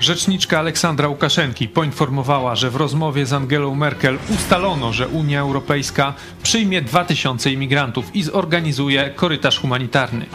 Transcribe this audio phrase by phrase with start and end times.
[0.00, 6.82] Rzeczniczka Aleksandra Łukaszenki poinformowała, że w rozmowie z Angelą Merkel ustalono, że Unia Europejska przyjmie
[6.82, 10.26] 2000 imigrantów i zorganizuje korytarz humanitarny.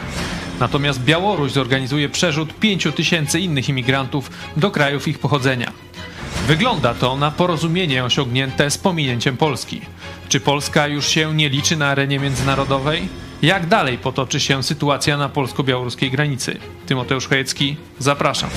[0.60, 5.72] Natomiast Białoruś zorganizuje przerzut 5000 innych imigrantów do krajów ich pochodzenia.
[6.46, 9.80] Wygląda to na porozumienie osiągnięte z pominięciem Polski.
[10.28, 13.08] Czy Polska już się nie liczy na arenie międzynarodowej?
[13.42, 16.58] Jak dalej potoczy się sytuacja na polsko-białoruskiej granicy?
[16.86, 18.50] Tymoteusz Chojecki, zapraszam.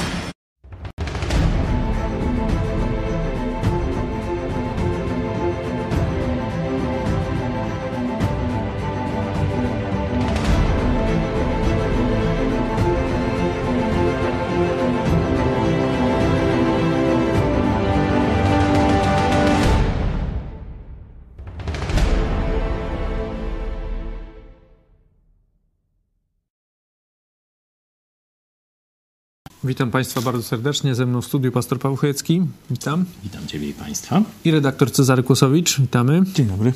[29.64, 30.96] Witam Państwa bardzo serdecznie.
[30.96, 32.42] Ze mną w studiu pastor Paweł Chojecki.
[32.70, 33.06] Witam.
[33.24, 34.22] Witam Ciebie i Państwa.
[34.46, 35.82] I redaktor Cezary Kłosowicz.
[35.82, 36.24] Witamy.
[36.34, 36.74] Dzień dobry.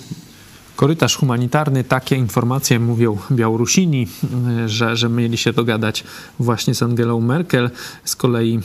[0.76, 4.08] Korytarz humanitarny, takie informacje mówią Białorusini,
[4.66, 6.04] że, że mieli się dogadać
[6.40, 7.70] właśnie z Angelą Merkel.
[8.04, 8.60] Z kolei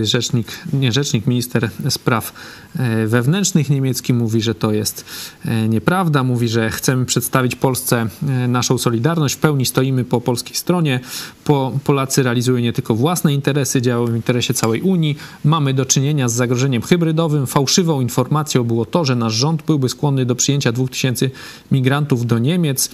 [0.00, 2.32] e, rzecznik, nie rzecznik, minister spraw
[2.76, 5.04] e, wewnętrznych niemiecki mówi, że to jest
[5.44, 6.22] e, nieprawda.
[6.22, 8.06] Mówi, że chcemy przedstawić Polsce
[8.48, 9.34] naszą solidarność.
[9.34, 11.00] W pełni stoimy po polskiej stronie.
[11.44, 15.16] Po, Polacy realizują nie tylko własne interesy, działają w interesie całej Unii.
[15.44, 17.46] Mamy do czynienia z zagrożeniem hybrydowym.
[17.46, 21.30] Fałszywą informacją było to, że nasz rząd byłby skłonny do przyjęcia 2000 tysięcy
[21.72, 22.90] migrantów do Niemiec.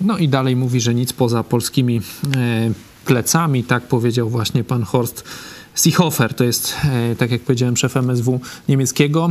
[0.00, 2.00] No i dalej mówi, że nic poza polskimi
[2.36, 2.70] e,
[3.04, 5.24] plecami, tak powiedział właśnie pan Horst.
[5.74, 9.30] Seehofer to jest, e, tak jak powiedziałem, szef MSW niemieckiego.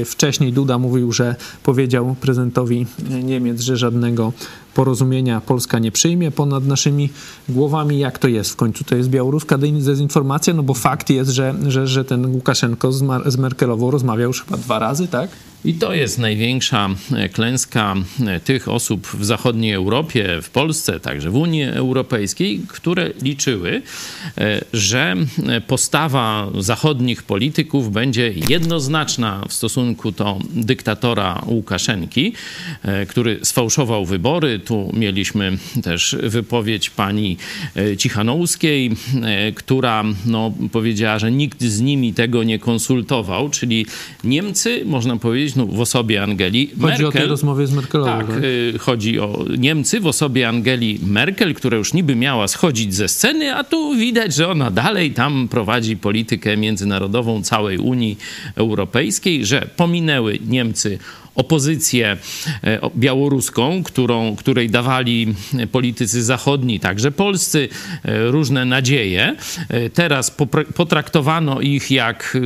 [0.00, 2.86] E, wcześniej Duda mówił, że powiedział prezydentowi
[3.22, 4.32] Niemiec, że żadnego
[4.74, 7.08] porozumienia Polska nie przyjmie ponad naszymi
[7.48, 7.98] głowami.
[7.98, 8.84] Jak to jest w końcu?
[8.84, 10.54] To jest białoruska dezinformacja?
[10.54, 14.44] No bo fakt jest, że, że, że ten Łukaszenko z, Mar z Merkelową rozmawiał już
[14.44, 15.30] chyba dwa razy, tak?
[15.64, 17.94] I to jest największa e, klęska
[18.26, 23.82] e, tych osób w zachodniej Europie, w Polsce, także w Unii Europejskiej, które liczyły,
[24.38, 25.14] e, że
[25.66, 32.32] postawa zachodnich polityków będzie jednoznaczna w stosunku do dyktatora Łukaszenki,
[33.08, 34.58] który sfałszował wybory.
[34.58, 37.36] Tu mieliśmy też wypowiedź pani
[37.98, 38.90] Cichanouskiej,
[39.54, 43.86] która no, powiedziała, że nikt z nimi tego nie konsultował, czyli
[44.24, 47.04] Niemcy, można powiedzieć, no, w osobie Angeli chodzi Merkel.
[47.04, 48.10] Chodzi o tej rozmowie z Merkelową.
[48.10, 48.36] Tak, tak,
[48.80, 53.64] chodzi o Niemcy w osobie Angeli Merkel, która już niby miała schodzić ze sceny, a
[53.64, 58.18] tu widać, że ona dalej tam prowadzi politykę międzynarodową całej Unii
[58.56, 60.98] Europejskiej, że pominęły Niemcy
[61.34, 62.16] opozycję
[62.64, 65.34] e, białoruską, którą, której dawali
[65.72, 67.68] politycy zachodni, także polscy,
[68.04, 69.36] e, różne nadzieje.
[69.68, 70.36] E, teraz
[70.74, 72.36] potraktowano ich jak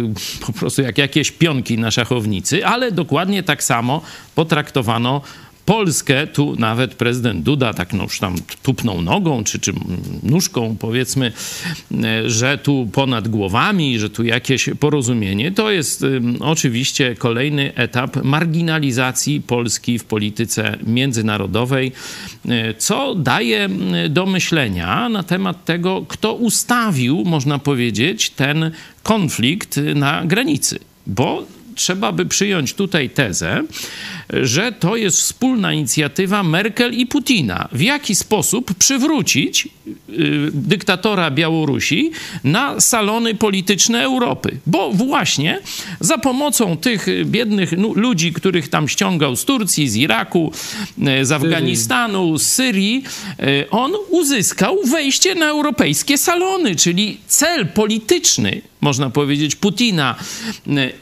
[0.47, 4.03] po prostu jak jakieś pionki na szachownicy, ale dokładnie tak samo
[4.35, 5.23] potraktowano
[5.69, 9.73] Polskę, tu nawet prezydent Duda tak no, już tam tupnął nogą, czy, czy
[10.23, 11.33] nóżką powiedzmy,
[12.05, 15.53] e, że tu ponad głowami, że tu jakieś porozumienie.
[15.53, 16.05] To jest
[16.41, 21.93] oczywiście kolejny etap marginalizacji Polski w polityce międzynarodowej,
[22.49, 23.69] e, co daje
[24.09, 28.71] do myślenia na temat tego, kto ustawił, można powiedzieć, ten
[29.03, 30.78] konflikt na granicy.
[31.07, 33.65] Bo trzeba by przyjąć tutaj tezę,
[34.33, 37.69] że to jest wspólna inicjatywa Merkel i Putina.
[37.72, 39.69] W jaki sposób przywrócić
[40.09, 42.11] y, dyktatora Białorusi
[42.44, 44.59] na salony polityczne Europy?
[44.66, 45.61] Bo właśnie
[46.00, 50.53] za pomocą tych biednych ludzi, których tam ściągał z Turcji, z Iraku,
[51.21, 53.05] y, z Afganistanu, z Syrii,
[53.41, 60.15] y, on uzyskał wejście na europejskie salony, czyli cel polityczny można powiedzieć, Putina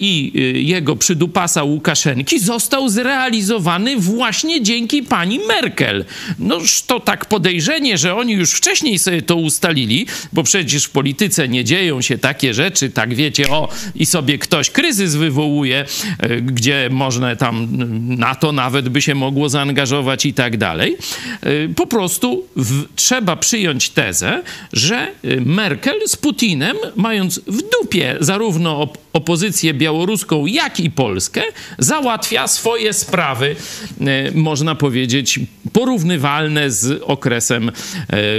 [0.00, 0.32] i
[0.66, 6.04] jego przydupasa Łukaszenki został zrealizowany realizowany właśnie dzięki pani Merkel.
[6.38, 11.48] Noż to tak podejrzenie, że oni już wcześniej sobie to ustalili, bo przecież w polityce
[11.48, 15.84] nie dzieją się takie rzeczy, tak wiecie, o i sobie ktoś kryzys wywołuje,
[16.18, 17.68] e, gdzie można tam
[18.16, 20.96] na to nawet by się mogło zaangażować i tak dalej.
[21.40, 24.42] E, po prostu w, trzeba przyjąć tezę,
[24.72, 31.42] że e, Merkel z Putinem, mając w dupie zarówno opozycję białoruską, jak i Polskę,
[31.78, 33.56] załatwia swoje sprawy,
[34.00, 35.40] e, można powiedzieć,
[35.72, 37.72] porównywalne z okresem e,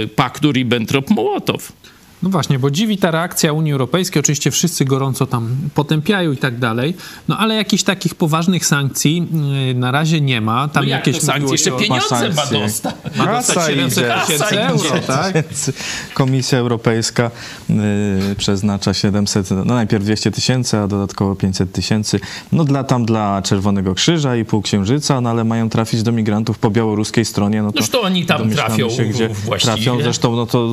[0.06, 1.72] paktu Ribbentrop-Mołotow.
[2.22, 4.20] No właśnie, bo dziwi ta reakcja Unii Europejskiej.
[4.20, 6.94] Oczywiście wszyscy gorąco tam potępiają i tak dalej.
[7.28, 9.26] No ale jakichś takich poważnych sankcji
[9.66, 10.68] yy, na razie nie ma.
[10.68, 11.52] Tam No jak jakieś to sankcje?
[11.52, 12.60] Jeszcze pieniądze ma sankcje.
[12.60, 12.94] dostać.
[13.16, 14.14] ma Kasa dostać 700 idzie.
[14.26, 15.34] tysięcy Kasa euro, tak?
[16.14, 17.30] Komisja Europejska
[17.70, 17.74] y,
[18.38, 22.20] przeznacza 700, no najpierw 200 tysięcy, a dodatkowo 500 tysięcy,
[22.52, 26.70] no dla tam dla Czerwonego Krzyża i Półksiężyca, no ale mają trafić do migrantów po
[26.70, 27.80] białoruskiej stronie, no to...
[27.80, 29.74] Noż to oni tam trafią się, gdzie właściwie.
[29.74, 30.68] trafią, zresztą no to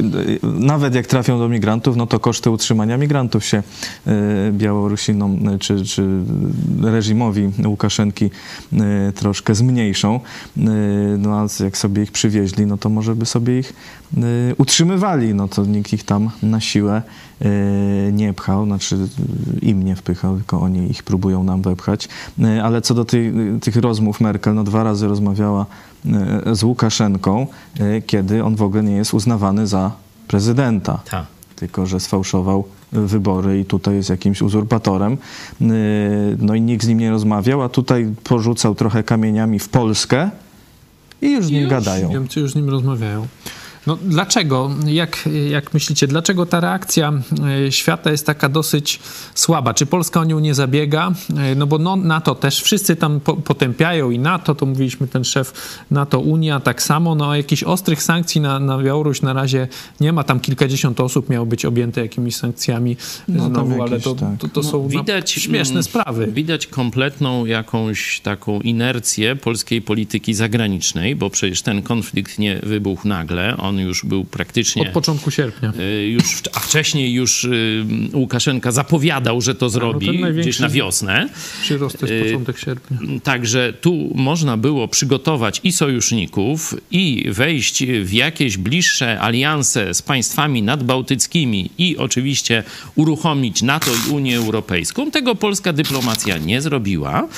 [0.00, 3.62] y, nawet jak trafią do migrantów, no to koszty utrzymania migrantów się
[4.06, 4.12] y,
[4.52, 6.08] Białorusinom y, czy, czy
[6.82, 8.24] reżimowi Łukaszenki
[8.72, 10.20] y, troszkę zmniejszą.
[11.18, 13.72] No a jak sobie ich przywieźli, no to może by sobie ich
[14.58, 15.34] utrzymywali.
[15.34, 17.02] No to nikt ich tam na siłę
[18.12, 18.96] nie pchał, znaczy
[19.62, 22.08] im nie wpychał, tylko oni ich próbują nam wepchać.
[22.62, 25.66] Ale co do tej, tych rozmów Merkel, no dwa razy rozmawiała
[26.52, 27.46] z Łukaszenką,
[28.06, 29.92] kiedy on w ogóle nie jest uznawany za
[30.30, 31.26] prezydenta Tak.
[31.56, 35.12] tylko że sfałszował wybory i tutaj jest jakimś uzurpatorem.
[35.60, 35.68] Yy,
[36.38, 40.30] No i nikt z nim nie rozmawiał, a tutaj porzucał trochę kamieniami w Polskę
[41.22, 42.08] i już z nim Już gadają.
[42.08, 43.26] Niemcy już z nim rozmawiają.
[43.86, 47.12] No dlaczego, jak, jak myślicie, dlaczego ta reakcja
[47.66, 49.00] e, świata jest taka dosyć
[49.34, 49.74] słaba?
[49.74, 51.12] Czy Polska o nią nie zabiega?
[51.36, 55.24] E, No bo no, NATO też wszyscy tam po, potępiają i NATO, to mówiliśmy ten
[55.24, 55.52] szef
[55.90, 59.68] NATO, Unia tak samo, no a jakichś ostrych sankcji na, na Białoruś na razie
[60.00, 60.24] nie ma.
[60.24, 62.96] Tam kilkadziesiąt osób miało być objęte jakimiś sankcjami
[63.28, 64.38] No, znowu, ale jakieś, to, tak.
[64.38, 66.26] to, to są no, Widać śmieszne mm, sprawy.
[66.26, 73.56] Widać kompletną jakąś taką inercję polskiej polityki zagranicznej, bo przecież ten konflikt nie wybuchł nagle.
[73.56, 74.82] On już był praktycznie.
[74.82, 75.72] Od początku sierpnia.
[75.80, 80.68] y, Już, a wcześniej już y, Łukaszenka zapowiadał, że to zrobi ten największy- gdzieś na
[80.68, 81.28] wiosnę.
[81.62, 82.98] Przyrost to y, jest początek sierpnia.
[83.22, 90.62] Także tu można było przygotować i sojuszników, i wejść w jakieś bliższe alianse z państwami
[90.62, 92.62] nadbałtyckimi i oczywiście
[92.94, 95.10] uruchomić NATO i Unię Europejską.
[95.10, 97.28] Tego polska dyplomacja nie zrobiła.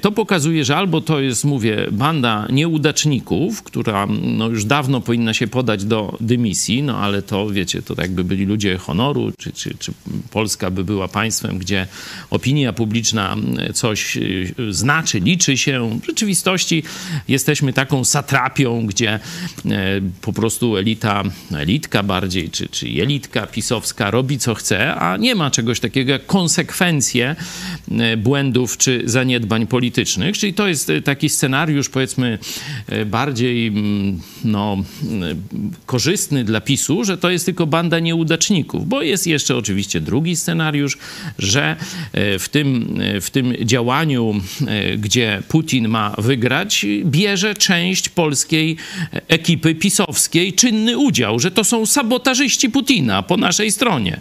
[0.00, 5.46] To pokazuje, że albo to jest, mówię, banda nieudaczników, która no, już dawno powinna się
[5.50, 9.92] podać do dymisji, no ale to, wiecie, to jakby byli ludzie honoru, czy, czy, czy
[10.30, 11.86] Polska by była państwem, gdzie
[12.30, 13.36] opinia publiczna
[13.74, 16.00] coś y, znaczy, liczy się.
[16.02, 16.82] W rzeczywistości
[17.28, 19.20] jesteśmy taką satrapią, gdzie e,
[20.20, 25.50] po prostu elita, elitka bardziej, czy, czy elitka pisowska robi co chce, a nie ma
[25.50, 27.36] czegoś takiego jak konsekwencje
[27.90, 30.38] e, błędów czy zaniedbań politycznych.
[30.38, 32.38] Czyli to jest e, taki scenariusz, powiedzmy,
[33.06, 34.76] bardziej mm, no,
[35.86, 40.98] korzystny dla PiSu, że to jest tylko banda nieudaczników, bo jest jeszcze oczywiście drugi scenariusz,
[41.38, 41.76] że
[42.12, 48.76] e, w tym, e, w tym działaniu, e, gdzie Putin ma wygrać, bierze część polskiej
[49.28, 54.20] ekipy pisowskiej czynny udział, że to są sabotażyści Putina po naszej stronie.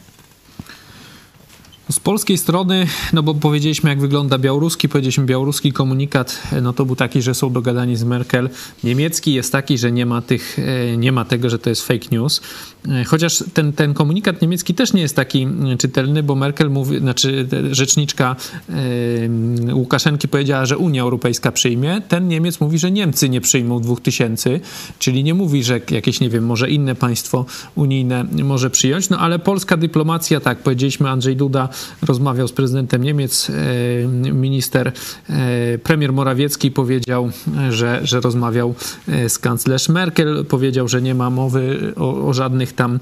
[1.91, 6.95] Z polskiej strony, no bo powiedzieliśmy jak wygląda białoruski, powiedzieliśmy białoruski komunikat, no to był
[6.95, 8.49] taki, że są dogadani z Merkel.
[8.83, 12.05] Niemiecki jest taki, że nie ma, tych, e, nie ma tego, że to jest fake
[12.11, 12.41] news.
[12.87, 15.47] E, Chociaż ten, ten komunikat niemiecki też nie jest taki
[15.79, 18.35] czytelny, bo Merkel mówi, znaczy rzeczniczka
[18.69, 22.01] e, Łukaszenki powiedziała, że Unia Europejska przyjmie.
[22.07, 24.59] Ten Niemiec mówi, że Niemcy nie przyjmą dwóch tysięcy,
[24.99, 27.45] czyli nie mówi, że jakieś, nie wiem, może inne państwo
[27.75, 31.69] unijne może przyjąć, no ale polska dyplomacja, tak, powiedzieliśmy, Andrzej Duda
[32.01, 34.91] rozmawiał z prezydentem Niemiec, e, minister,
[35.29, 37.29] e, premier Morawiecki powiedział,
[37.69, 38.75] że, że rozmawiał
[39.07, 42.99] e, z kanclerz Merkel, powiedział, że nie ma mowy o, o żadnych tam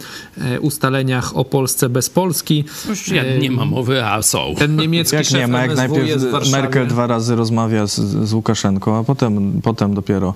[0.61, 2.63] ustaleniach o Polsce bez Polski.
[2.89, 4.55] Już jak nie ma mowy, a są.
[4.57, 6.51] Ten niemiecki Jak szef nie ma, jak MSW jest w najpierw.
[6.51, 10.33] Merkel dwa razy rozmawia z, z Łukaszenką, a potem, potem dopiero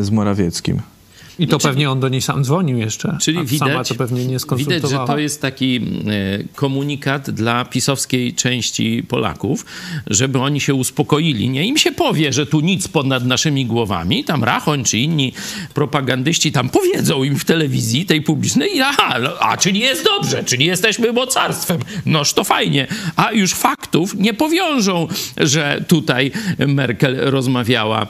[0.00, 0.80] z Morawieckim.
[1.38, 3.18] I to pewnie on do niej sam dzwonił jeszcze.
[3.20, 4.88] Czyli widać, sama to pewnie nie skonsultowała.
[4.88, 5.80] widać, że to jest taki e,
[6.54, 9.66] komunikat dla pisowskiej części Polaków,
[10.06, 11.50] żeby oni się uspokoili.
[11.50, 14.24] Nie im się powie, że tu nic ponad naszymi głowami.
[14.24, 15.32] Tam Rachoń czy inni
[15.74, 20.64] propagandyści tam powiedzą im w telewizji tej publicznej, aha, no, a czyli jest dobrze, czyli
[20.66, 21.80] jesteśmy mocarstwem.
[22.06, 22.86] Noż to fajnie.
[23.16, 28.06] A już faktów nie powiążą, że tutaj Merkel rozmawiała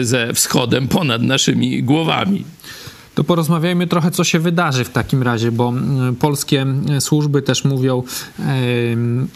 [0.00, 2.44] ze wschodem ponad naszymi głowami.
[3.20, 6.66] To porozmawiajmy trochę, co się wydarzy w takim razie, bo mm, polskie
[7.00, 8.02] służby też mówią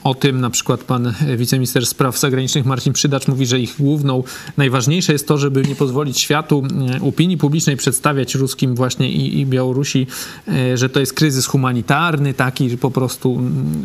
[0.05, 4.23] o tym, na przykład pan wiceminister spraw zagranicznych Marcin Przydacz mówi, że ich główną,
[4.57, 9.47] najważniejsze jest to, żeby nie pozwolić światu, mm, opinii publicznej przedstawiać ruskim właśnie i, i
[9.47, 10.07] Białorusi,
[10.49, 13.41] e, że to jest kryzys humanitarny taki, że po prostu,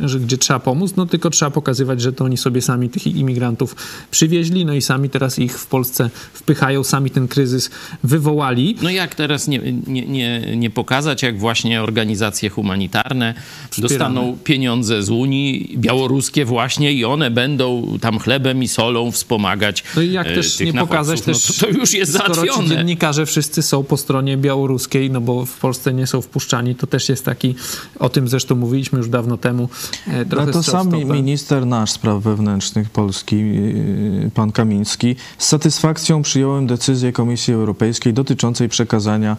[0.05, 3.75] że gdzie trzeba pomóc, no tylko trzeba pokazywać, że to oni sobie sami tych imigrantów
[4.11, 7.69] przywieźli, no i sami teraz ich w Polsce wpychają, sami ten kryzys
[8.03, 8.75] wywołali.
[8.81, 13.33] No jak teraz nie, nie, nie, nie pokazać, jak właśnie organizacje humanitarne
[13.77, 20.01] dostaną pieniądze z Unii, białoruskie właśnie i one będą tam chlebem i solą wspomagać No
[20.01, 21.55] i jak e, też tych nie pokazać nachodźców.
[21.55, 22.67] też, no to, to już jest załatwione.
[22.67, 27.09] dziennikarze wszyscy są po stronie białoruskiej, no bo w Polsce nie są wpuszczani, to też
[27.09, 27.55] jest taki,
[27.99, 29.69] o tym zresztą mówiliśmy już dawno temu,
[30.07, 35.15] e, trochę Ale to strzał w sam minister nasz spraw wewnętrznych Polski, yy, pan Kamiński,
[35.37, 39.37] z satysfakcją przyjąłem decyzję Komisji Europejskiej dotyczącej przekazania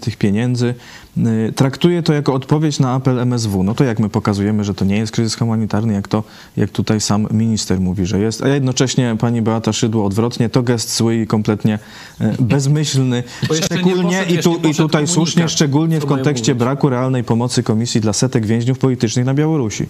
[0.00, 0.74] tych pieniędzy.
[1.16, 3.62] Yy, Traktuje to jako odpowiedź na apel MSW.
[3.62, 6.22] No to jak my pokazujemy, że to nie jest kryzys humanitarny, jak to,
[6.56, 10.96] jak tutaj sam minister mówi, że jest, a jednocześnie pani Beata Szydło odwrotnie, to gest
[10.96, 11.78] zły i kompletnie
[12.20, 13.22] yy, bezmyślny.
[13.64, 18.46] Szczególnie, i, tu, i tutaj słusznie, szczególnie w kontekście braku realnej pomocy Komisji dla setek
[18.46, 19.86] więźniów politycznych na Białorusi.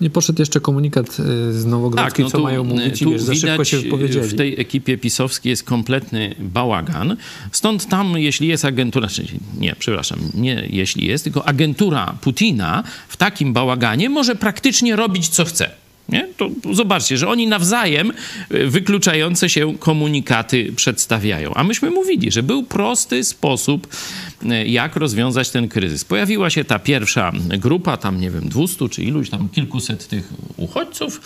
[0.00, 3.34] Nie poszedł jeszcze komunikat e, z Nowogrodzkiej, co tu, mają mówić i tu wiesz, za
[3.34, 4.28] szybko się wypowiedzieli.
[4.28, 7.16] W tej ekipie pisowskiej jest kompletny bałagan.
[7.52, 9.24] Stąd tam, jeśli jest agentura, czy
[9.58, 15.44] nie, przepraszam, nie jeśli jest, tylko agentura Putina w takim bałaganie może praktycznie robić, co
[15.44, 15.70] chce.
[16.12, 16.28] Nie?
[16.36, 18.12] To zobaczcie, że oni nawzajem
[18.54, 21.54] y, wykluczające się komunikaty przedstawiają.
[21.54, 23.86] A myśmy mówili, że był prosty sposób,
[24.42, 26.04] y, jak rozwiązać ten kryzys.
[26.04, 31.20] Pojawiła się ta pierwsza grupa, tam nie wiem, 200 czy iluś, tam kilkuset tych uchodźców.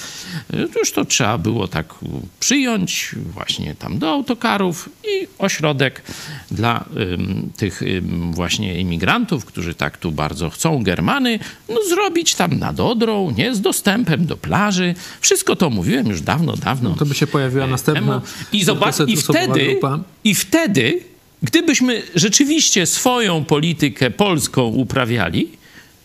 [0.72, 1.94] To Już to trzeba było tak
[2.40, 6.02] przyjąć właśnie tam do autokarów i ośrodek
[6.50, 11.38] dla ym, tych ym, właśnie imigrantów, którzy tak tu bardzo chcą, Germany,
[11.68, 14.73] no zrobić tam nad Odrą, nie, z dostępem do plaży.
[15.20, 16.94] Wszystko to mówiłem już dawno, dawno.
[16.98, 20.00] To by się pojawiła następna I zobacz, i wtedy, grupa.
[20.24, 21.00] i wtedy,
[21.42, 25.48] gdybyśmy rzeczywiście swoją politykę polską uprawiali,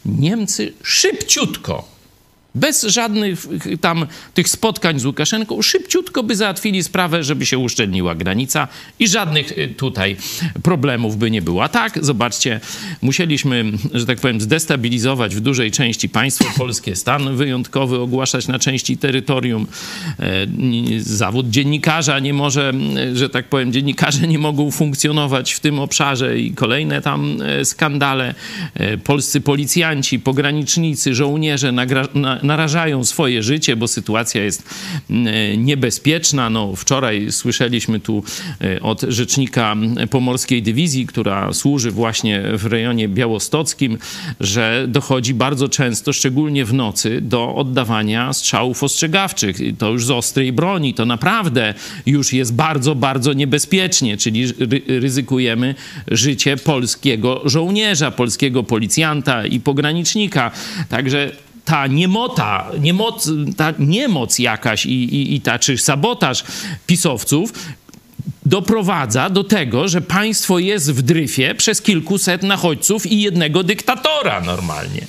[0.06, 1.99] Niemcy szybciutko,
[2.56, 3.48] bez żadnych
[3.82, 8.68] tam tych spotkań z Łukaszenką, szybciutko by załatwili sprawę, żeby się uszczelniła granica
[9.00, 10.16] i żadnych y, tutaj
[10.64, 11.64] problemów by nie było.
[11.64, 12.60] A tak, zobaczcie,
[13.02, 18.98] musieliśmy, że tak powiem, zdestabilizować w dużej części państwo polskie, stan wyjątkowy ogłaszać na części
[18.98, 19.68] terytorium.
[20.20, 20.48] E,
[21.00, 22.82] Zawód dziennikarza nie może, m,
[23.14, 28.36] że tak powiem, dziennikarze nie mogą funkcjonować w tym obszarze i kolejne tam e, skandale.
[28.74, 34.64] E, Polscy policjanci, pogranicznicy, żołnierze nagra- na, narażają swoje życie, bo sytuacja jest
[35.10, 36.50] m, e, niebezpieczna.
[36.50, 38.24] No, wczoraj słyszeliśmy tu
[38.62, 39.76] e, od rzecznika
[40.10, 43.98] Pomorskiej Dywizji, która służy właśnie w rejonie białostockim,
[44.40, 49.58] że dochodzi bardzo często, szczególnie w nocy, do oddawania strzałów ostrzegawczych.
[49.78, 51.74] To już z ostrej broni, to naprawdę
[52.06, 55.76] już jest bardzo, bardzo niebezpiecznie, czyli ry- ryzykujemy
[56.08, 60.52] życie polskiego żołnierza, polskiego policjanta i pogranicznika.
[60.90, 61.32] Także
[61.70, 66.44] ta niemota, niemoc, ta niemoc jakaś i, i, i ta, czy sabotaż
[66.88, 67.54] pisowców
[68.46, 75.02] doprowadza do tego, że państwo jest w dryfie przez kilkuset nachodźców i jednego dyktatora normalnie.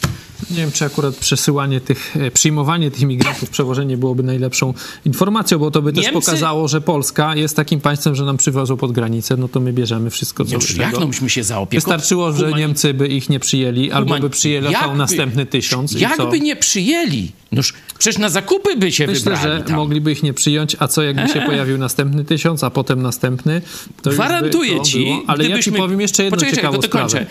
[0.50, 5.70] Nie wiem, czy akurat przesyłanie tych, e, przyjmowanie tych imigrantów, przewożenie byłoby najlepszą informacją, bo
[5.70, 9.36] to by też Niemcy- pokazało, że Polska jest takim państwem, że nam przywiozą pod granicę,
[9.36, 11.96] no to my bierzemy wszystko, co Nie, z jak no byśmy się zaopiekowali?
[11.98, 15.92] Wystarczyło, że Humani- Niemcy by ich nie przyjęli, albo humani- by przyjęli Jakby- następny tysiąc.
[15.92, 16.00] i co?
[16.00, 17.32] Jakby nie przyjęli?
[17.52, 19.76] Noż przecież na zakupy by się Myślę, wybrali że tam.
[19.76, 23.62] mogliby ich nie przyjąć, a co jakby się pojawił następny tysiąc, a potem następny,
[24.02, 25.22] to Gwarantuję to ci, było.
[25.26, 27.26] Ale ja ci gdybyśmy- powiem jeszcze jedną Poczekaj, ciekawą to sprawę.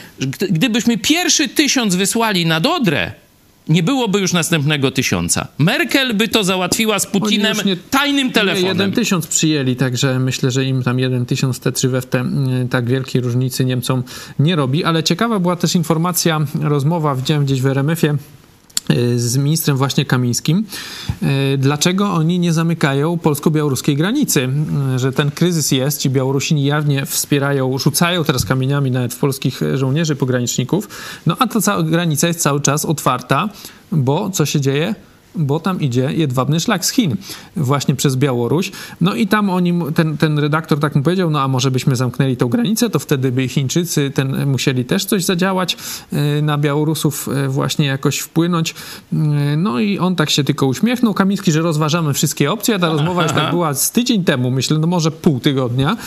[0.50, 3.12] Gdybyśmy pierwszy tysiąc wysłali na Dodrę,
[3.70, 5.48] nie byłoby już następnego tysiąca.
[5.58, 8.68] Merkel by to załatwiła z Putinem nie- tajnym Nie, telefonem.
[8.68, 12.20] jeden tysiąc przyjęli, także myślę, że im tam jeden tysiąc te trzy we w te
[12.20, 14.04] mm, tak wielkiej różnicy Niemcom
[14.40, 18.16] nie robi, ale ciekawa była też informacja, rozmowa, widziałem gdzieś w RMF-ie,
[19.16, 20.66] z ministrem właśnie Kamińskim,
[21.54, 24.50] y, dlaczego oni nie zamykają polsko-białoruskiej granicy,
[24.96, 29.62] Y, że ten kryzys jest, ci Białorusini jawnie wspierają, rzucają teraz kamieniami nawet w polskich
[29.76, 30.88] żołnierzy, pograniczników,
[31.26, 33.50] no a ta cała granica jest cały czas otwarta,
[33.92, 34.96] bo co się dzieje?
[35.36, 37.16] Bo tam idzie jedwabny szlak z Chin,
[37.56, 38.72] właśnie przez Białoruś.
[39.02, 42.38] No i tam oni, ten, ten redaktor tak mu powiedział, no a może byśmy zamknęli
[42.38, 45.78] tą granicę, to wtedy by Chińczycy ten, musieli też coś zadziałać,
[46.38, 48.76] y, na Białorusów y, właśnie jakoś wpłynąć.
[49.14, 49.16] Y,
[49.58, 53.32] No i on tak się tylko uśmiechnął, Kamiński, że rozważamy wszystkie opcje, ta rozmowa już
[53.32, 55.98] tak była z tydzień temu, myślę, no może pół tygodnia.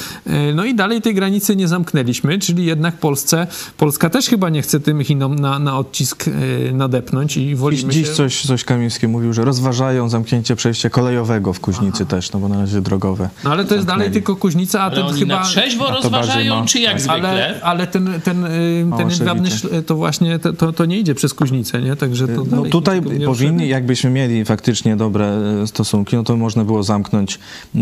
[0.54, 4.80] No i dalej tej granicy nie zamknęliśmy, czyli jednak Polsce, Polska też chyba nie chce
[4.80, 6.24] tym Chinom na, na odcisk
[6.72, 8.14] nadepnąć i wolimy dziś się...
[8.14, 12.60] coś, coś Kamiński mówił, że rozważają zamknięcie przejścia kolejowego w Kuźnicy też, no bo na
[12.60, 13.28] razie drogowe.
[13.44, 14.12] No ale to jest dalej zamknęli.
[14.12, 15.34] tylko Kuźnica, a Ale ten oni chyba...
[15.36, 17.28] na trzeźwo rozważają, ma- czy jak zwykle?
[17.28, 19.50] Ale, ale ten, ten, y, ten jedwabny
[19.86, 21.96] to właśnie to, to, nie idzie przez Kuźnicę, nie?
[21.96, 25.26] Także to No dalej tutaj powinni, jakbyśmy mieli faktycznie dobre
[25.62, 27.38] e, stosunki, no to można było zamknąć
[27.74, 27.80] y,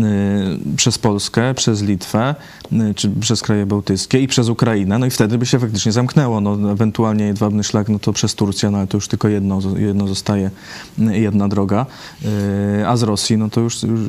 [0.75, 2.35] przez Polskę, przez Litwę,
[2.73, 6.41] y, czy przez kraje bałtyckie i przez Ukrainę, no i wtedy by się faktycznie zamknęło.
[6.41, 10.07] No, ewentualnie jedwabny szlak, no to przez Turcję, no ale to już tylko jedno, jedno
[10.07, 10.51] zostaje,
[10.99, 11.85] y, jedna droga.
[12.79, 13.99] Y, a z Rosji, no to już, już,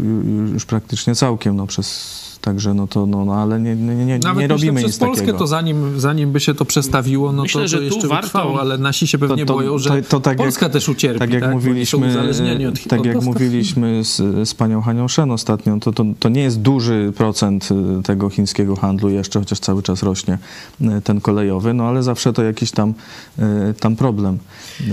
[0.53, 2.23] już praktycznie całkiem, no przez...
[2.43, 4.99] Także no to, no, no ale nie, nie, nie, Nawet nie myślę, robimy przez nic
[4.99, 5.39] Polskę takiego.
[5.39, 8.29] to zanim, zanim by się to przestawiło, no Myślę, to, że to tu jeszcze warto-
[8.29, 10.03] trwało, ale nasi się pewnie boją, że
[10.37, 11.53] Polska jak, też ucierpi, Tak jak tak?
[11.53, 16.05] Mówiliśmy, uzależnieni od, tak od jak mówiliśmy z, z panią Hanią Szen ostatnio, to, to,
[16.19, 17.69] to nie jest duży procent
[18.01, 20.39] y, tego chińskiego handlu jeszcze, chociaż cały czas rośnie
[20.81, 22.95] y, ten kolejowy, no ale zawsze to jakiś tam,
[23.71, 24.39] y, tam problem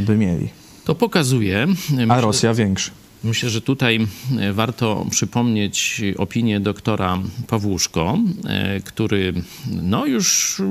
[0.06, 0.59] by mieli.
[0.86, 1.64] To pokazuje.
[1.64, 2.92] A myślę- Rosja większy.
[3.24, 4.08] Myślę, że tutaj
[4.40, 9.34] e, warto przypomnieć opinię doktora Pawłuszko, e, który
[9.82, 10.62] no już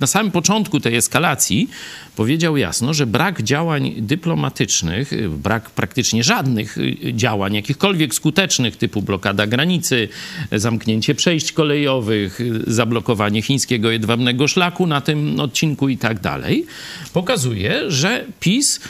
[0.00, 1.68] na samym początku tej eskalacji
[2.16, 6.76] powiedział jasno, że brak działań dyplomatycznych, e, brak praktycznie żadnych
[7.12, 10.08] działań, jakichkolwiek skutecznych, typu blokada granicy,
[10.52, 16.66] zamknięcie przejść kolejowych, zablokowanie chińskiego jedwabnego szlaku na tym odcinku i tak dalej,
[17.12, 18.80] pokazuje, że PiS,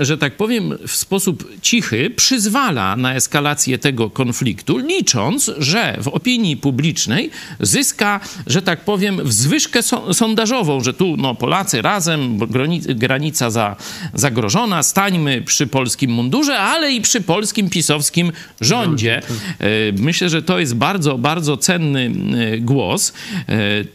[0.00, 6.56] że tak powiem, w sposób cichy przyzwala na eskalację tego konfliktu, licząc, że w opinii
[6.56, 12.38] publicznej zyska, że tak powiem, w zwyżkę so- sondażową, że tu no, Polacy razem,
[12.94, 13.76] granica za,
[14.14, 19.18] zagrożona, stańmy przy polskim mundurze, ale i przy polskim pisowskim rządzie.
[19.18, 19.22] E,
[19.98, 22.12] Myślę, że to jest bardzo, bardzo cenny
[22.54, 23.12] e, głos.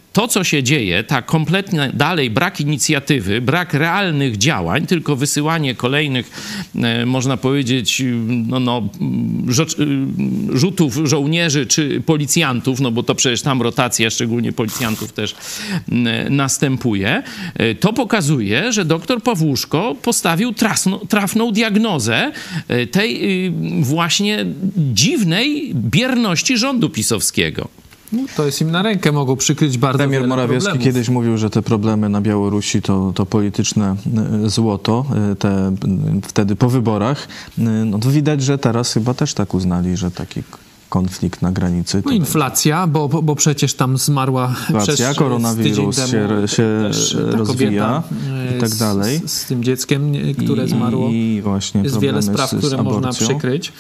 [0.10, 5.76] E, to, co się dzieje, ta kompletnie dalej brak inicjatywy, brak realnych działań, tylko wysyłanie
[5.76, 6.32] kolejnych,
[6.76, 8.04] e, można powiedzieć,
[8.48, 8.90] no, no,
[10.52, 15.36] y, rzutów żołnierzy czy policjantów, no bo to przecież tam rotacja, szczególnie policjantów też
[16.30, 17.24] następuje,
[17.56, 22.32] e, to pokazuje, że doktor Pawłuszko postawił trasno, trafną diagnozę
[22.68, 23.52] e, tej y,
[23.82, 24.46] właśnie
[24.78, 27.70] dziwnej bierności rządu pisowskiego.
[28.12, 30.86] No, to jest im na rękę, mogą przykryć bardzo Premier Morawiecki problemów.
[30.86, 33.96] kiedyś mówił, że te problemy na Białorusi to, to polityczne
[34.46, 37.28] y, złoto, y, te, y, wtedy po wyborach.
[37.86, 40.44] No to widać, że teraz chyba też tak uznali, że taki
[40.90, 42.04] konflikt na granicy.
[42.06, 46.92] No inflacja, bo, bo, przecież tam zmarła Inflacja, przecież koronawirus tydzień się- temu się
[47.32, 48.04] ta rozwija
[48.58, 49.22] i tak dalej.
[49.26, 50.14] Z, z tym dzieckiem,
[50.44, 51.10] które zmarło.
[51.10, 53.74] I właśnie Jest wiele spraw, z, z które można przykryć.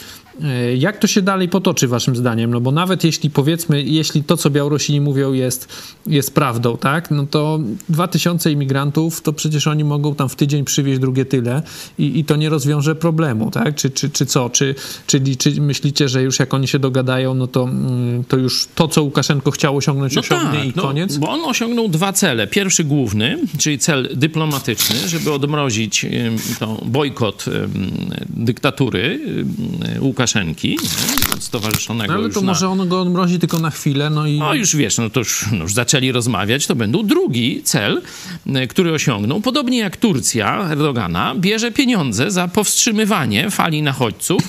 [0.44, 2.52] E, Jak to się dalej potoczy, waszym zdaniem?
[2.52, 5.68] No bo nawet jeśli powiedzmy, jeśli to, co Białorusini mówią, jest,
[6.08, 7.12] jest prawdą, tak?
[7.12, 11.62] No to 2000 imigrantów, to przecież oni mogą tam w tydzień przywieźć drugie tyle
[11.98, 13.76] i, i to nie rozwiąże problemu, tak?
[13.76, 14.50] Czy, czy, czy co?
[14.50, 14.76] Czy,
[15.08, 18.88] czyli czy myślicie, że już jak oni się dogadają, no to, mm, to już to,
[18.88, 21.18] co Łukaszenko chciał osiągnąć, osiągnie i no, koniec?
[21.18, 22.48] Bo on osiągnął dwa cele.
[22.48, 26.06] Pierwszy główny, czyli cel dyplomatyczny, żeby odmrozić
[26.60, 27.46] to bojkot
[28.30, 29.20] dyktatury
[29.98, 31.42] ym, Łukaszenki, nie?
[31.42, 32.48] stowarzyszonego No, ale to na...
[32.48, 34.40] może on go odmrozi tylko na chwilę, no i...
[34.40, 38.02] No już wiesz, no to już, no już zaczęli rozmawiać, to będą drugi cel,
[38.48, 39.42] y, który osiągną.
[39.42, 44.42] Podobnie jak Turcja Erdogana bierze pieniądze za powstrzymywanie fali nachodźców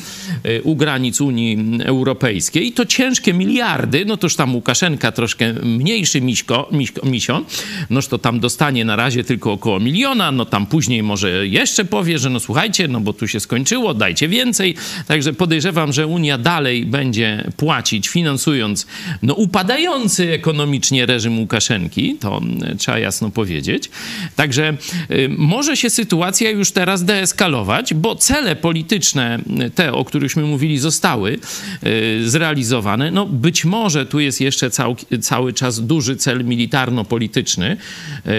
[0.46, 2.66] y, u granic Unii Europejskiej.
[2.66, 7.42] I to ciężkie miliardy, no toż tam Łukaszenka troszkę mniejszy miśko, miśko, misio,
[7.90, 12.18] noż to tam dostanie na razie tylko około miliona, no tam później może jeszcze powie,
[12.18, 14.74] że no słuchajcie, no bo tu się skończyło, dajcie więcej.
[15.06, 18.86] Także podejrzewam, że Unia dalej będzie płacić, finansując
[19.22, 23.90] no, upadający ekonomicznie reżim Łukaszenki, to mm, trzeba jasno powiedzieć.
[24.36, 24.76] Także
[25.10, 30.78] y, może się sytuacja już teraz deeskalować, bo cele polityczne, y, te, o którychśmy mówili,
[30.78, 31.38] zostały
[31.86, 33.10] y, zrealizowane.
[33.10, 37.76] No być może tu jest jeszcze cał, cały czas duży cel militarno-polityczny,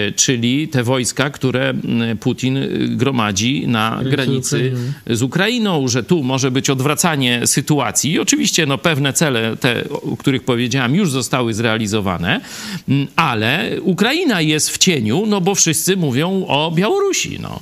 [0.08, 1.74] y, czyli te wojska, które
[2.12, 4.72] y, Putin y, gromadzi na granicy
[5.10, 8.12] z Ukrainą, że tu może być odwracanie sytuacji.
[8.12, 12.40] I oczywiście no, pewne cele, te, o których powiedziałem, już zostały zrealizowane,
[12.88, 17.38] mm, ale Ukraina jest w cieniu, no bo wszyscy mówią o Białorusi.
[17.42, 17.60] No.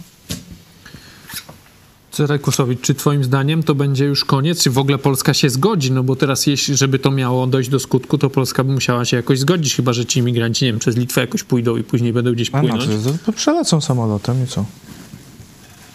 [2.10, 4.62] Cezary Kłosowicz, czy twoim zdaniem to będzie już koniec?
[4.62, 5.92] Czy w ogóle Polska się zgodzi?
[5.92, 9.16] No bo teraz, jeśli, żeby to miało dojść do skutku, to Polska by musiała się
[9.16, 12.32] jakoś zgodzić, chyba że ci imigranci, nie wiem, przez Litwę jakoś pójdą i później będą
[12.32, 13.04] gdzieś A na płynąć.
[13.04, 13.10] co?
[13.26, 14.64] To Przelecą samolotem i co?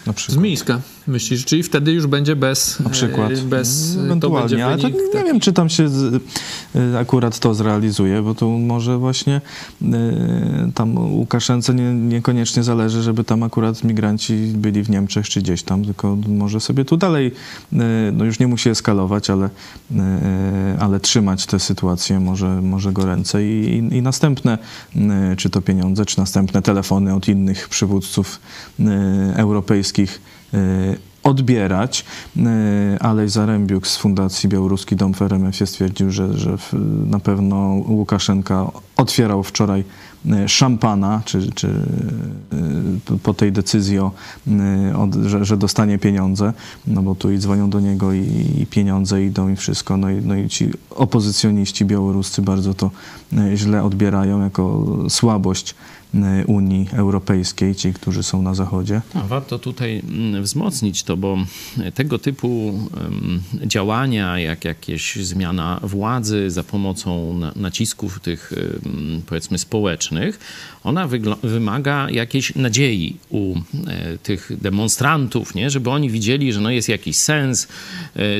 [0.05, 0.43] Na Z przykład.
[0.43, 0.81] Mińska.
[1.07, 2.79] Myślisz, czyli wtedy już będzie bez.
[2.79, 3.31] Na przykład.
[3.31, 6.21] e, Bez, No, Ewentualnie, ale to nie wiem, czy tam się z,
[6.75, 9.41] y, akurat to zrealizuje, bo tu może właśnie
[9.81, 9.85] y,
[10.73, 15.85] tam Łukaszence nie, niekoniecznie zależy, żeby tam akurat migranci byli w Niemczech czy gdzieś tam,
[15.85, 17.27] tylko może sobie tu dalej,
[17.73, 17.77] y,
[18.13, 19.45] no już nie musi eskalować, ale,
[19.91, 19.99] y,
[20.79, 24.57] ale trzymać tę sytuację może, może go ręce i, i, i następne,
[25.37, 28.39] czy to pieniądze, czy następne telefony od innych przywódców
[29.35, 30.21] europejskich
[31.25, 32.05] odbierać.
[32.37, 32.41] Y,
[32.99, 36.57] Alej Zarębiuk z Fundacji Białoruski Dom w RMF stwierdził, że, że
[37.09, 37.55] na pewno
[37.87, 39.83] Łukaszenka otwierał wczoraj
[40.25, 41.69] y, szampana, czy, czy
[43.23, 44.11] po tej decyzji, o,
[45.25, 46.53] że, że dostanie pieniądze,
[46.87, 50.21] no bo tu i dzwonią do niego i, i pieniądze idą i wszystko, no i,
[50.21, 52.91] no i ci opozycjoniści białoruscy bardzo to
[53.55, 55.75] źle odbierają jako słabość
[56.47, 59.01] Unii Europejskiej, ci, którzy są na zachodzie.
[59.27, 61.37] Warto tutaj mm, wzmocnić to, bo
[61.93, 62.79] tego typu
[63.65, 68.53] działania, jak jakieś zmiana władzy za pomocą na- nacisków tych,
[69.25, 70.39] powiedzmy, społecznych,
[70.83, 71.07] ona
[71.43, 73.55] wymaga jakiejś nadziei u
[73.87, 75.69] e, tych demonstrantów, nie?
[75.69, 77.67] żeby oni widzieli, że no jest jakiś sens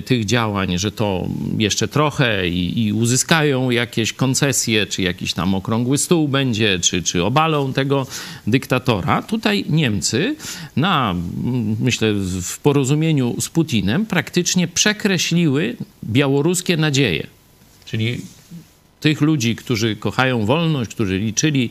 [0.05, 5.97] tych działań, że to jeszcze trochę i, i uzyskają jakieś koncesje, czy jakiś tam okrągły
[5.97, 8.08] stół będzie, czy, czy obalą tego
[8.47, 9.21] dyktatora.
[9.21, 10.36] Tutaj Niemcy
[10.75, 11.15] na,
[11.80, 17.28] myślę, w porozumieniu z Putinem praktycznie przekreśliły białoruskie nadzieje.
[17.86, 18.21] Czyli
[19.06, 21.69] tych ludzi, którzy kochają wolność, którzy liczyli,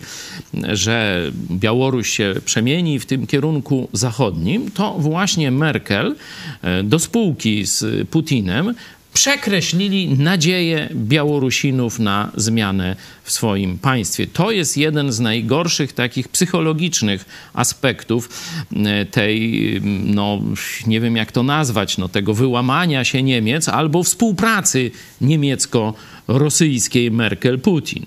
[0.72, 6.16] że Białoruś się przemieni w tym kierunku zachodnim, to właśnie Merkel
[6.62, 8.74] e, do spółki z Putinem
[9.14, 14.27] przekreślili nadzieję Białorusinów na zmianę w swoim państwie.
[14.27, 17.24] To jest jeden z najgorszych takich psychologicznych
[17.55, 18.29] aspektów
[18.77, 20.40] e, tej, no
[20.87, 28.07] nie wiem jak to nazwać, no, tego wyłamania się Niemiec albo współpracy niemiecko-rosyjskiej Merkel-Putin.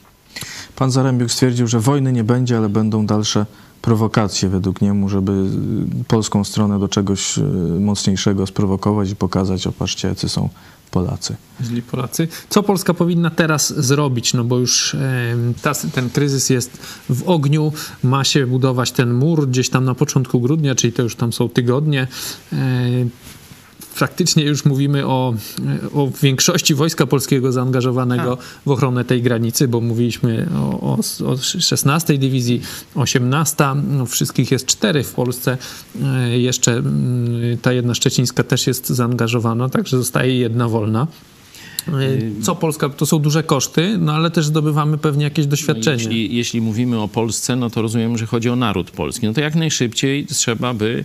[0.76, 3.46] Pan Zarębiuk stwierdził, że wojny nie będzie, ale będą dalsze
[3.88, 5.32] prowokacje według niemu, żeby
[6.08, 7.42] polską stronę do czegoś y,
[7.80, 10.50] mocniejszego sprowokować i pokazać, opatrzcie, jacy są
[10.92, 11.36] Polacy.
[11.64, 12.28] źli Polacy.
[12.50, 14.34] Co Polska powinna teraz zrobić?
[14.34, 16.78] No bo już em, ta, ten kryzys jest
[17.10, 17.74] w ogniu,
[18.04, 21.50] ma się budować ten mur gdzieś tam na początku grudnia, czyli to już tam są
[21.50, 22.08] tygodnie.
[23.98, 25.34] E, Faktycznie już mówimy o,
[25.94, 32.18] o większości wojska polskiego zaangażowanego w ochronę tej granicy, bo mówiliśmy o, o, o 16
[32.18, 32.62] dywizji,
[32.96, 35.58] 18, no wszystkich jest cztery w Polsce.
[36.04, 41.08] E, Jeszcze mm, ta jedna szczecińska też jest zaangażowana, także zostaje jedna wolna.
[41.88, 46.04] E, Co Polska, to są duże koszty, no ale też zdobywamy pewnie jakieś doświadczenie.
[46.04, 49.28] Jeśli, jeśli mówimy o Polsce, no to rozumiem, że chodzi o naród polski.
[49.28, 51.04] No to jak najszybciej trzeba by,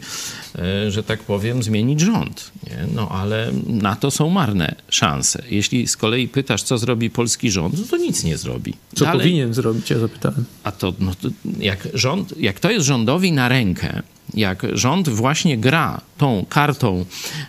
[0.59, 2.51] e, że tak powiem, zmienić rząd.
[2.66, 2.87] Nie?
[2.95, 5.42] No ale na to są marne szanse.
[5.51, 8.75] Jeśli z kolei pytasz, co zrobi polski rząd, no to nic nie zrobi.
[8.95, 10.45] Co Dalej- powinien zrobić, ja zapytałem.
[10.64, 14.03] A to, no to jak, rząd, jak to jest rządowi na rękę,
[14.35, 17.05] jak rząd właśnie gra tą kartą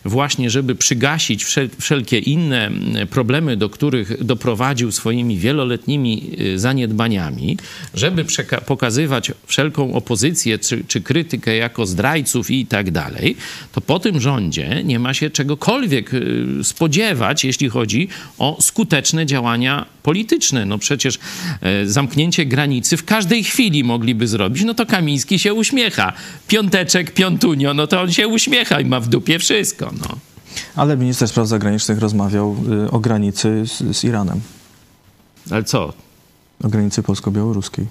[0.06, 2.72] właśnie, żeby przygasić wszel, wszelkie inne
[3.10, 7.58] problemy, do których doprowadził swoimi wieloletnimi y, zaniedbaniami,
[7.93, 8.26] żeby
[8.65, 13.36] pokazywać wszelką opozycję czy, czy krytykę jako zdrajców i tak dalej,
[13.72, 19.86] to po tym rządzie nie ma się czegokolwiek y, spodziewać, jeśli chodzi o skuteczne działania
[20.04, 20.65] polityczne.
[20.65, 21.19] No przecież
[21.62, 26.13] e, zamknięcie granicy w każdej chwili mogliby zrobić, no to Kamiński się uśmiecha.
[26.74, 30.18] Piąteczek, piątunio, no to on się uśmiecha i ma w dupie wszystko, no.
[30.76, 32.56] Ale minister spraw zagranicznych rozmawiał
[32.86, 34.42] y, o granicy z, z Iranem,
[35.52, 35.94] Ale co?
[36.64, 37.86] o granicy polsko-białoruskiej.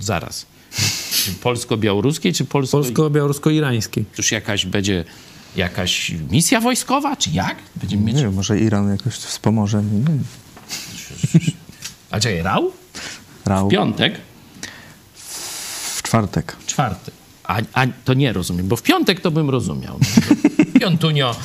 [0.00, 0.46] Zaraz.
[1.42, 2.76] Polsko-białoruskiej, czy polsko...
[2.78, 4.04] Polsko-białorusko-irańskiej.
[4.18, 5.04] Już jakaś będzie
[5.56, 7.56] jakaś misja wojskowa, czy jak?
[7.76, 8.16] Będziemy mieć...
[8.16, 9.82] Nie wiem, może Iran jakoś wspomoże.
[9.82, 10.24] Nie wiem.
[12.10, 12.72] A czekaj, rał?
[13.44, 14.20] Rał Piątek?
[15.96, 16.56] w czwartek.
[16.66, 17.21] Czwarty.
[17.52, 19.98] A, a to nie rozumiem, bo w piątek to bym rozumiał.
[20.80, 21.36] Piątunio.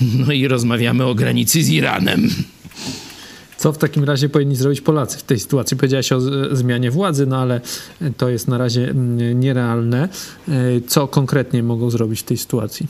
[0.00, 2.30] No i rozmawiamy o granicy z Iranem.
[3.56, 5.76] Co w takim razie powinni zrobić Polacy w tej sytuacji?
[5.76, 6.20] Powiedziałaś o
[6.56, 7.60] zmianie władzy, no ale
[8.16, 10.08] to jest na razie mm, nierealne.
[10.48, 10.52] E,
[10.88, 12.86] Co konkretnie mogą zrobić w tej sytuacji?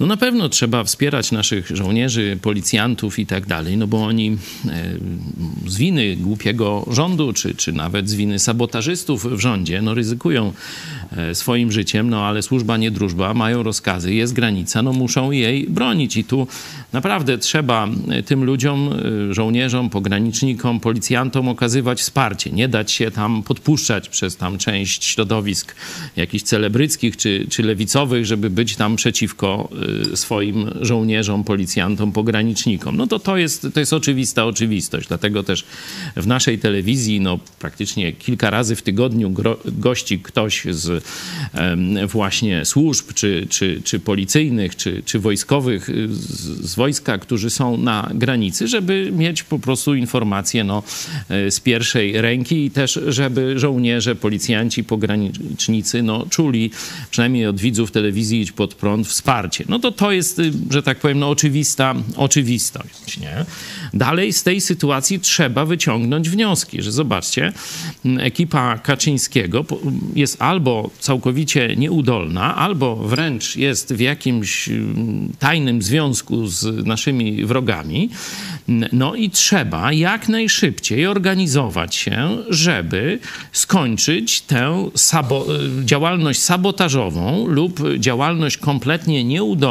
[0.00, 4.38] No na pewno trzeba wspierać naszych żołnierzy, policjantów i tak dalej, no bo oni e,
[5.66, 10.52] z winy głupiego rządu, czy, czy nawet z winy sabotażystów w rządzie, no ryzykują
[11.16, 15.66] e, swoim życiem, no ale służba nie drużba, mają rozkazy, jest granica, no muszą jej
[15.68, 16.16] bronić.
[16.16, 16.46] I tu
[16.92, 18.90] naprawdę trzeba e, tym ludziom,
[19.30, 25.74] żołnierzom, pogranicznikom, policjantom okazywać wsparcie, nie dać się tam podpuszczać przez tam część środowisk
[26.16, 29.68] jakichś celebryckich czy, czy lewicowych, żeby być tam przeciwko
[30.14, 32.96] swoim żołnierzom, policjantom, pogranicznikom.
[32.96, 35.08] No to to jest, to jest oczywista oczywistość.
[35.08, 35.64] Dlatego też
[36.16, 41.04] w naszej telewizji no, praktycznie kilka razy w tygodniu gro, gości ktoś z
[42.06, 47.76] właśnie służb, czy, czy, czy policyjnych, czy, czy wojskowych y, z, z wojska, którzy są
[47.76, 50.82] na granicy, żeby mieć po prostu informacje no,
[51.46, 56.70] y, z pierwszej ręki i też, żeby żołnierze, policjanci, pogranicznicy no, czuli
[57.10, 59.64] przynajmniej od widzów telewizji Idź Pod Prąd wsparcie.
[59.68, 63.44] No to to jest, y, że tak powiem, no oczywista oczywistość, nie?
[63.94, 67.52] Dalej z tej sytuacji trzeba wyciągnąć wnioski, że zobaczcie,
[68.18, 69.64] ekipa Kaczyńskiego
[70.14, 74.68] jest albo całkowicie nieudolna, albo wręcz jest w jakimś
[75.38, 78.10] tajnym związku z naszymi wrogami.
[78.92, 83.18] No i trzeba jak najszybciej organizować się, żeby
[83.52, 85.46] skończyć tę sabo
[85.84, 89.63] działalność sabotażową lub działalność kompletnie nieudolną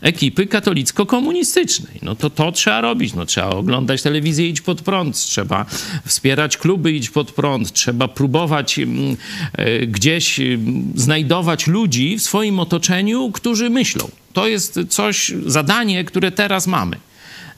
[0.00, 1.98] ekipy katolicko-komunistycznej.
[2.02, 3.14] No to to trzeba robić.
[3.14, 5.66] No, trzeba oglądać telewizję Idź Pod Prąd, trzeba
[6.06, 9.16] wspierać kluby Idź Pod Prąd, trzeba próbować mm,
[9.52, 14.08] e, gdzieś mm, znajdować ludzi w swoim otoczeniu, którzy myślą.
[14.32, 16.96] To jest coś, zadanie, które teraz mamy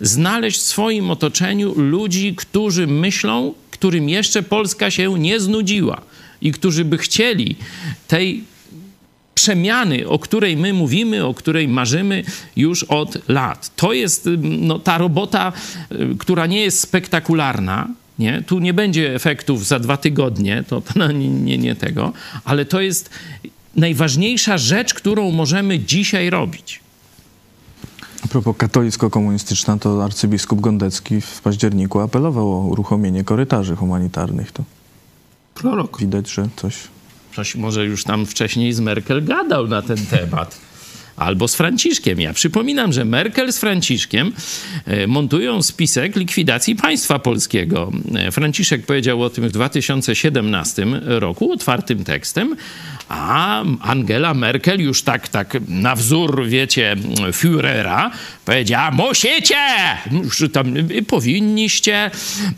[0.01, 6.03] znaleźć w swoim otoczeniu ludzi, którzy myślą, którym jeszcze Polska się nie znudziła
[6.41, 7.57] i którzy by chcieli
[8.09, 8.45] tej
[9.37, 12.25] przemiany, o której my mówimy, o której marzymy
[12.57, 13.71] już od lat.
[13.77, 15.53] To jest no, ta robota,
[15.93, 17.89] y, która nie jest spektakularna.
[18.19, 18.43] Nie?
[18.47, 22.13] Tu nie będzie efektów za dwa tygodnie, to, to nie, nie, nie tego,
[22.45, 23.11] ale to jest
[23.77, 26.81] najważniejsza rzecz, którą możemy dzisiaj robić.
[28.25, 34.53] A propos katolicko-komunistyczna, to arcybiskup Gondecki w październiku apelował o uruchomienie korytarzy humanitarnych.
[34.53, 34.65] To
[35.55, 36.01] Prorok.
[36.01, 36.75] Widać, że coś...
[37.37, 40.59] Coś może już tam wcześniej z Merkel gadał na ten temat
[41.17, 42.21] albo z Franciszkiem.
[42.21, 44.33] Ja przypominam, że Merkel z Franciszkiem
[44.85, 47.93] e, montują spisek likwidacji państwa polskiego.
[48.15, 52.57] E, Franciszek powiedział o tym w 2017 roku otwartym tekstem,
[53.09, 56.97] a Angela Merkel już tak, tak na wzór, wiecie,
[57.31, 58.11] Führera
[58.45, 59.57] powiedziała, musicie,
[60.23, 60.75] już tam
[61.07, 62.11] powinniście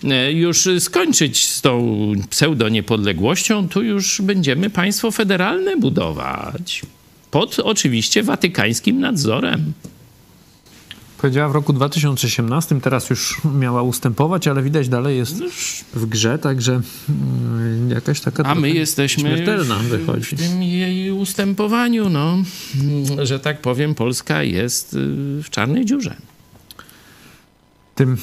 [0.04, 6.82] e, już skończyć z tą pseudoniepodległością, tu już będziemy państwo federalne budować.
[7.30, 9.72] Pod oczywiście watykańskim nadzorem.
[11.18, 15.34] Powiedziała w roku 2018, teraz już miała ustępować, ale widać dalej jest
[15.94, 20.36] w grze, także mm, jakaś taka A my jesteśmy śmiertelna w, wychodzi.
[20.36, 22.42] w tym jej ustępowaniu, no,
[23.22, 24.96] że tak powiem, Polska jest y,
[25.42, 26.16] w czarnej dziurze.
[27.94, 28.16] Tym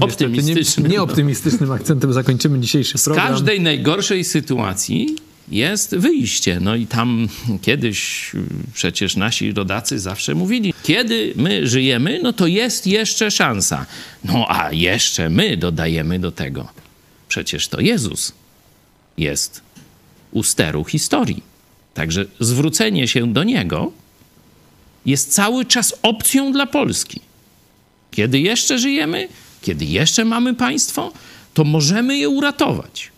[0.00, 0.86] optymistycznym.
[0.86, 3.26] Nie, nieoptymistycznym akcentem zakończymy dzisiejszy program.
[3.26, 5.16] Z każdej najgorszej sytuacji
[5.50, 6.60] jest wyjście.
[6.60, 7.28] No i tam
[7.62, 8.30] kiedyś
[8.74, 13.86] przecież nasi rodacy zawsze mówili, kiedy my żyjemy, no to jest jeszcze szansa.
[14.24, 16.68] No a jeszcze my dodajemy do tego.
[17.28, 18.32] Przecież to Jezus
[19.18, 19.62] jest
[20.30, 21.42] u steru historii.
[21.94, 23.92] Także zwrócenie się do Niego
[25.06, 27.20] jest cały czas opcją dla Polski.
[28.10, 29.28] Kiedy jeszcze żyjemy,
[29.62, 31.12] kiedy jeszcze mamy państwo,
[31.54, 33.10] to możemy je uratować.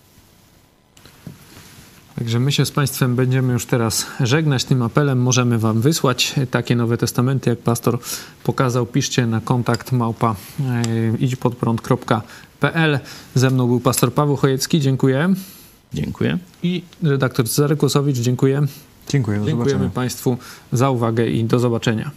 [2.19, 5.23] Także my się z Państwem będziemy już teraz żegnać tym apelem.
[5.23, 7.99] Możemy Wam wysłać takie Nowe Testamenty, jak pastor
[8.45, 8.87] pokazał.
[8.87, 10.83] Piszcie na kontakt małpa e,
[11.19, 12.99] idźpodprąd.pl.
[13.35, 14.81] Ze mną był pastor Paweł Chojecki.
[14.81, 15.35] Dziękuję.
[15.95, 16.39] Dziękuję.
[16.63, 18.17] I redaktor Cezary Kłosowicz.
[18.17, 18.67] Dziękuję.
[19.09, 19.39] Dziękuję.
[19.39, 19.95] Do Dziękujemy zobaczenia.
[19.95, 20.37] Państwu
[20.73, 22.11] za uwagę i do zobaczenia.